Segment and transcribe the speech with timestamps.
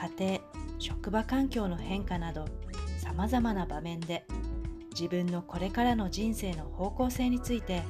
[0.00, 0.40] 家庭、
[0.78, 2.44] 職場環境の変化など
[2.98, 4.24] 様々な場面で
[4.90, 7.82] 自分のこれからの人生の方向性について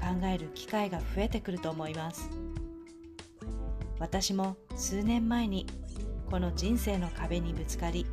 [0.00, 2.30] 考える機会が増えてくると思います。
[3.98, 5.66] 私も数年前に
[6.28, 8.06] この人生の壁にぶつかり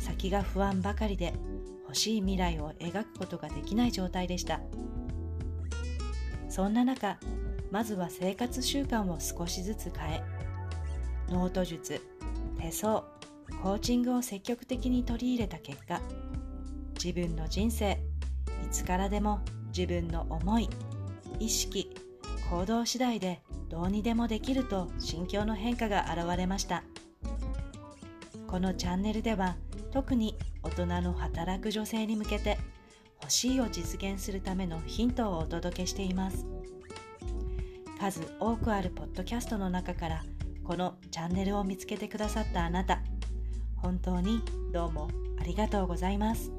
[0.00, 1.34] 先が不安ばかりで
[1.84, 4.60] 欲しい未来を描くことができない状態でした。
[6.48, 7.18] そんな中
[7.70, 10.22] まずは生活習慣を少しずつ変え
[11.28, 12.02] ノート術
[12.60, 13.04] 手相
[13.62, 16.00] コーチングを積極的に取り入れた結果
[17.02, 17.96] 自分の人生い
[18.70, 19.40] つからでも
[19.76, 20.68] 自分の思い
[21.38, 21.94] 意識
[22.50, 26.82] 行動次第でどうにでもできると心境の変化が現れました。
[28.48, 29.54] このチャンネルでは
[29.92, 32.58] 特に大人の働く女性に向けて
[33.22, 36.44] 欲しいを実現するためのヒントをお届けしています。
[38.00, 40.24] 数多くあるポッドキャストの中から
[40.70, 43.00] このチャンネルを見つけてくださったあなた
[43.78, 44.40] 本当に
[44.72, 45.08] どうも
[45.40, 46.52] ありがとうございます。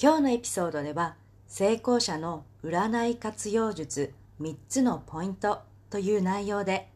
[0.00, 1.16] 今日のエピソードでは
[1.48, 6.88] 成功者の占い活用術3つのポイントという内容で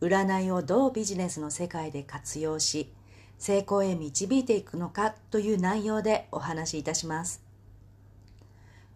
[0.00, 2.92] 占いをどうビジネスの世界で活用し
[3.40, 7.42] 成功へ導いていくのかという内容でお話しいたします。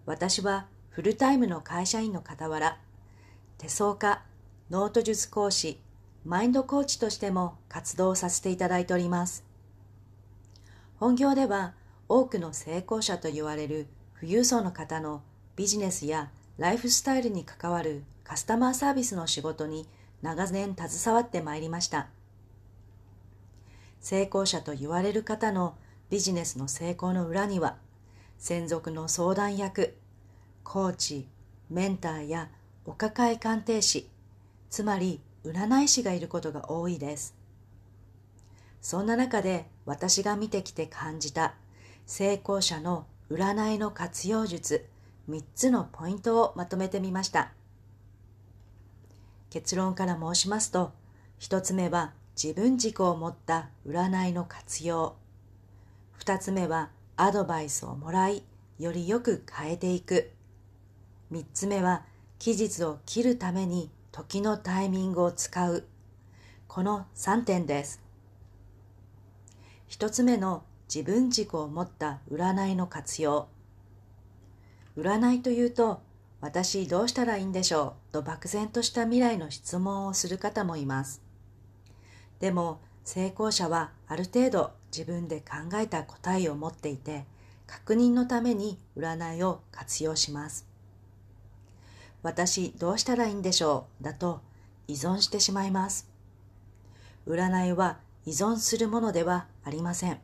[0.05, 2.79] 私はフルタイムの会社員の傍ら、
[3.57, 4.23] 手相家、
[4.71, 5.81] ノート術講師、
[6.27, 9.45] マインドコーチとしても活動させていただいております。
[10.97, 11.73] 本業では
[12.07, 13.87] 多くの成功者と言われる
[14.21, 15.23] 富裕層の方の
[15.57, 19.89] ビジネスやライフスタイルに関わるカスタマーサービスの仕事に
[20.21, 22.09] 長年携わってまいりました。
[24.05, 25.79] 成功者と言われる方の
[26.11, 27.79] ビジネスの成功の裏には、
[28.37, 29.97] 専属の相談役、
[30.63, 31.27] コーチ、
[31.71, 32.51] メンターや
[32.85, 34.11] お抱え鑑定士、
[34.69, 37.35] つまり占い師がいることが多いです。
[38.83, 41.55] そんな中で私が見てきて感じた
[42.05, 44.85] 成功者の占いの活用術
[45.31, 47.53] 3つのポイントをまとめてみました。
[49.49, 50.93] 結論から申しますと、
[51.41, 55.17] 1つ目は自分軸を持った占いの活用。
[56.13, 58.43] 二つ目はアドバイスをもらい、
[58.79, 60.33] よりよく変えていく。
[61.31, 62.05] 三つ目は
[62.39, 65.85] 期日を切るために時のタイミングを使う。
[66.67, 68.03] この三点です。
[69.87, 73.49] 一つ目の自分軸を持った占いの活用。
[74.97, 76.03] 占いというと、
[76.41, 81.24] 私どうしたらいいんでしょうと漠然とした未来の質問をする方もいます。
[82.41, 87.25] でも成功者はある程度自分で考えた答えを持っていて
[87.67, 90.67] 確認のために占いを活用します。
[92.23, 94.41] 私どうしたらいいんでしょうだと
[94.89, 96.09] 依存してしまいます。
[97.27, 100.19] 占いは依存するものではありません。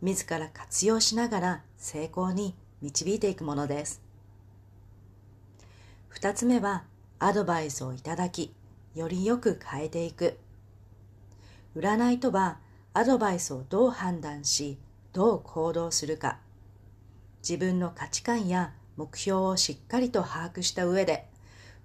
[0.00, 4.02] 自ら活用しながら成功に導いていくものです。
[6.08, 6.84] 二つ目は
[7.18, 8.54] アドバイスをいただき、
[8.94, 10.38] よりよく変えていく。
[11.76, 12.58] 占いとは
[12.94, 14.78] アドバイスをどう判断し、
[15.12, 16.38] どう行動するか。
[17.40, 21.28] 自分の価値観や目標をしっかりと把握した上で、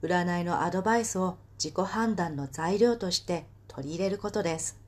[0.02, 4.80] 占いのアドバイスを自己判断の材料として取り入れることです。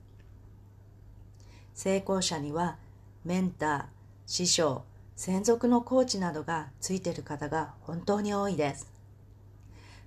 [1.74, 2.78] 成功者には
[3.24, 3.84] メンター、
[4.26, 4.84] 師匠、
[5.14, 8.90] 専属のコーチなどがついている方が本当に多いです。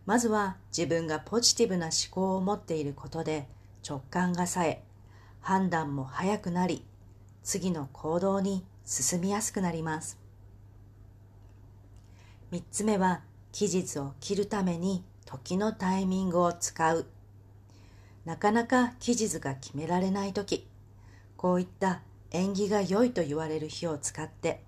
[0.06, 3.48] まずは自分がポジティブな思考を持っていることで
[3.88, 4.84] 直感が冴え、
[5.42, 6.86] 判断も早くなり、
[7.44, 10.18] 次の行動に進みやすくなります。
[12.52, 13.22] 三つ目は、
[13.52, 17.06] 期日を切るために時のタイミングを使う。
[18.26, 20.68] なかなか期日が決められないとき、
[21.38, 22.02] こういった
[22.32, 24.62] 縁起が良いと言われる日を使って、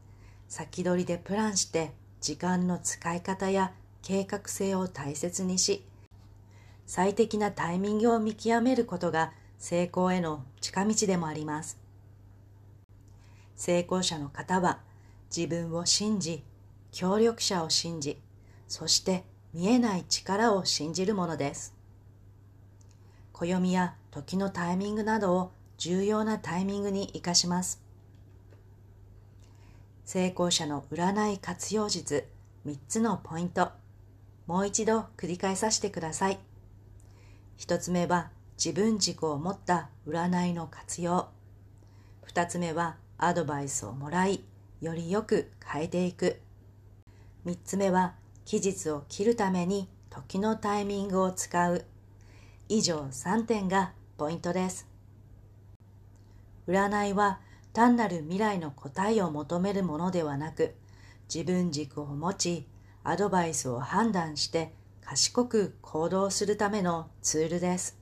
[0.47, 1.91] 先取りでプランして
[2.21, 5.85] 時間の使い方や計画性を大切にし、
[6.85, 11.77] 最適なタイミングを見極めることが成功への近道でもあります。
[13.55, 14.79] 成功者の方は
[15.35, 16.43] 自分を信じ、
[16.91, 18.21] 協力者を信じ、
[18.67, 21.75] そして見えない力を信じるものです。
[23.33, 27.81] 暦や時のタイミングなどを重要なタイミングに活かします。
[30.05, 32.27] 成功者の占い活用術
[32.65, 33.71] 3つのポイント。
[34.45, 36.39] もう一度繰り返させてください。
[37.57, 38.29] 1つ目は
[38.63, 41.29] 自分軸を持った占いの活用。
[42.27, 44.43] 2つ目はアドバイスをもらい、
[44.81, 46.39] よりよく変えていく。
[47.47, 48.13] 3つ目は
[48.45, 51.85] 期日を切るために時のタイミングを使う。
[52.69, 54.87] 以上3点がポイントです。
[56.67, 57.39] 占いは
[57.73, 60.75] 単なる未来の答えを求めるものではなく、
[61.33, 62.67] 自分軸を持ち、
[63.03, 64.71] アドバイスを判断して
[65.01, 68.00] 賢く行動するためのツールです。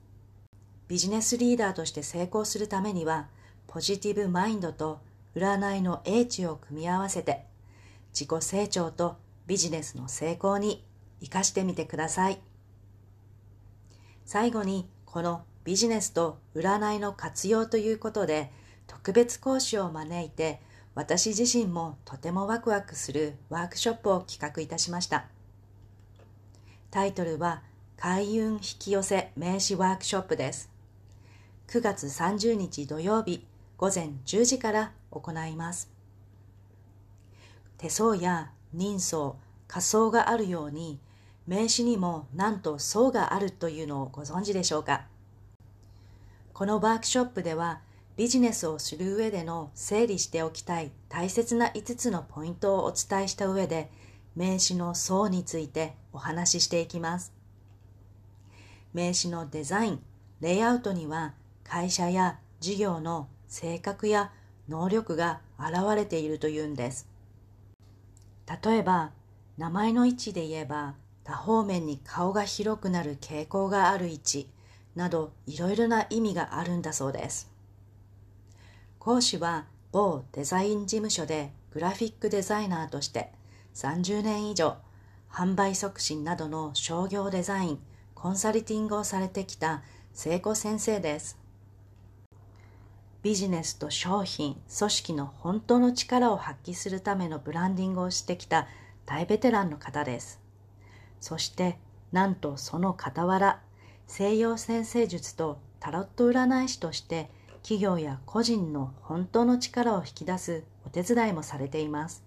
[0.90, 3.28] ビジネスリーダーとして成功するためには、
[3.68, 5.00] ポジティブマインドと
[5.36, 7.46] 占いの英知を組み合わせて、
[8.12, 10.84] 自己成長とビジネスの成功に
[11.22, 12.40] 生かしてみてください。
[14.26, 18.52] 最後に、このビジネスと占いの活用ということで、
[18.88, 20.60] 特別講師を招いて、
[20.96, 25.28] 私自身もとてもワクワクするワークショップを企画いたしました。
[26.90, 27.62] タイトルは
[27.96, 30.79] 開運引き寄せ名刺ワークショップです。
[31.70, 33.46] 9月30日土曜日
[33.78, 35.92] 午前10時から行います。
[37.78, 39.36] 手相や人相、
[39.68, 41.00] 仮想があるように
[41.46, 45.06] 名刺にもなんと層があるというのをご存知でしょうか
[46.54, 47.82] このワークショップでは
[48.18, 53.92] ビジネスをする上での整理しておきたい大切な5つのポイントをお伝えした上で
[54.36, 57.32] 名刺の層についてお話ししていきます
[58.92, 60.04] 名刺のデザイン
[60.42, 61.36] レイアウトには
[61.70, 64.32] 会社や事業の性格や
[64.68, 67.08] 能力が現れているというんです
[68.64, 69.12] 例えば
[69.58, 74.50] 名前の位置で言えば多方面に顔が広くなる傾向がある位置
[74.96, 77.52] などいろいろな意味があるんだそうです
[78.98, 83.32] 講師は某デザイン事務所でグラフィックデザイナーとして
[83.76, 84.78] 30年以上
[85.32, 87.80] 販売促進などの商業デザイン、
[88.16, 89.84] コンサルティングをされてきた
[90.14, 91.38] 聖子先生です。
[93.22, 98.68] ビジネスと商品、組織の本当の力を発揮するためのブランディングをしてきた
[99.06, 100.40] 大ベテランの方です。
[101.20, 101.78] そして、
[102.14, 103.62] なんとその傍ら、
[104.08, 107.30] 西洋先生術とタロット占い師として
[107.62, 112.24] 企業や個人の本当の力を引き出すお手伝いもされています。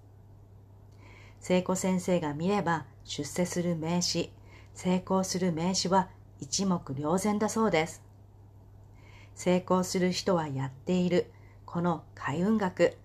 [1.41, 4.31] 聖子先生が見れば出世する名詞、
[4.75, 6.09] 成功する名詞は
[6.39, 8.03] 一目瞭然だそうです。
[9.35, 11.31] 成功する人はやっている
[11.65, 12.97] この開運学、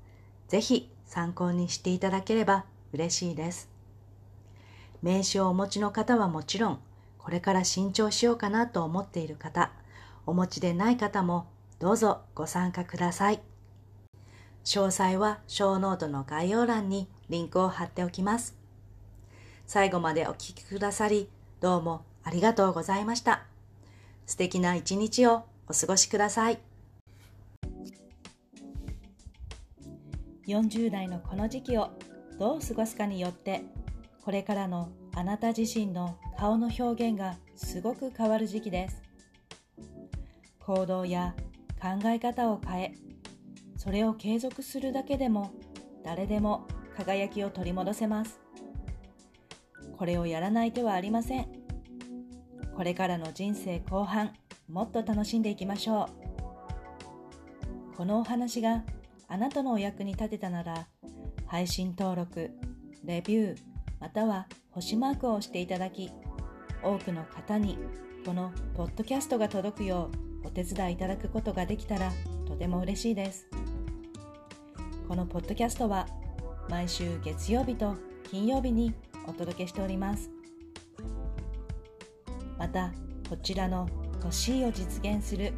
[0.47, 3.69] ぜひ参考にしていただければ嬉しいです。
[5.01, 6.79] 名刺をお持ちの方はもちろん、
[7.17, 9.71] これから新調しようかなと思っている方、
[10.25, 11.47] お持ちでない方も
[11.79, 13.41] どうぞご参加ください。
[14.63, 18.55] 詳細はショーノートの概要欄にリンクを貼っておきます。
[19.65, 21.29] 最後までお聴きくださり、
[21.61, 23.43] どうもありがとうございました。
[24.25, 26.59] 素敵な一日をお過ごしください。
[30.47, 31.91] 40代のこの時期を
[32.39, 33.63] どう過ごすかによって、
[34.23, 39.07] これからのあなた自身の顔の表現がすごく変わる時期です。
[40.67, 41.33] 行動や
[41.81, 42.93] 考え方を変え
[43.77, 45.53] それを継続するだけでも
[46.03, 48.41] 誰でも輝きを取り戻せます
[49.97, 51.47] これをやらない手はありません
[52.75, 54.33] これからの人生後半
[54.69, 56.09] もっと楽しんでいきましょ
[57.93, 58.83] うこのお話が
[59.27, 60.87] あなたのお役に立てたなら
[61.45, 62.51] 配信登録
[63.03, 63.57] レビュー
[63.99, 66.11] または星マークを押していただき
[66.83, 67.77] 多くの方に
[68.25, 70.11] このポッドキャストが届くよ
[70.43, 72.11] うお手伝いいただくことができたら
[72.45, 73.47] とても嬉しいです。
[75.07, 76.07] このポッドキャストは
[76.69, 77.95] 毎週月曜日と
[78.29, 78.93] 金曜日に
[79.25, 80.29] お届けしております。
[82.57, 82.91] また、
[83.29, 85.53] こちらのと C を実現する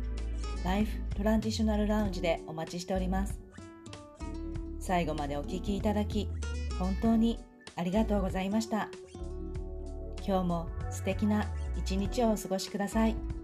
[0.64, 3.40] ライフトランジショナルラウンジでお待ちしております。
[4.80, 6.30] 最後までお聴きいただき、
[6.78, 7.40] 本当に
[7.76, 8.90] ありがとうございました。
[10.26, 11.46] 今日も素敵な
[11.78, 13.39] 一日をお過ごしください。